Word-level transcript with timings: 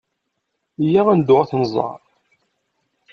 Iyya 0.83 1.01
ad 1.11 1.15
neddu 1.17 1.35
ad 1.41 1.47
ten-nẓer. 1.49 1.99